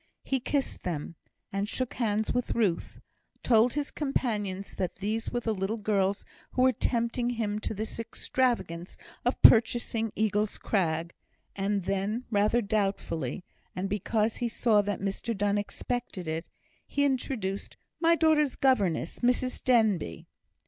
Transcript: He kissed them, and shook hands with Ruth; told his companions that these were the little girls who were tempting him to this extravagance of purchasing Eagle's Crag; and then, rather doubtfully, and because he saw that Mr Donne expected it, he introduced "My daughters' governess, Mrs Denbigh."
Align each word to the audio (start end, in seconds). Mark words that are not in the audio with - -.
He 0.23 0.39
kissed 0.39 0.81
them, 0.83 1.13
and 1.53 1.69
shook 1.69 1.93
hands 1.93 2.33
with 2.33 2.55
Ruth; 2.55 2.99
told 3.43 3.73
his 3.73 3.91
companions 3.91 4.75
that 4.77 4.95
these 4.95 5.29
were 5.29 5.41
the 5.41 5.53
little 5.53 5.77
girls 5.77 6.25
who 6.53 6.63
were 6.63 6.71
tempting 6.71 7.29
him 7.29 7.59
to 7.59 7.75
this 7.75 7.99
extravagance 7.99 8.97
of 9.23 9.39
purchasing 9.43 10.11
Eagle's 10.15 10.57
Crag; 10.57 11.13
and 11.55 11.83
then, 11.83 12.25
rather 12.31 12.63
doubtfully, 12.63 13.43
and 13.75 13.87
because 13.87 14.37
he 14.37 14.47
saw 14.49 14.81
that 14.81 15.01
Mr 15.01 15.37
Donne 15.37 15.59
expected 15.59 16.27
it, 16.27 16.47
he 16.87 17.03
introduced 17.05 17.77
"My 17.99 18.15
daughters' 18.15 18.55
governess, 18.55 19.19
Mrs 19.19 19.63
Denbigh." 19.63 20.25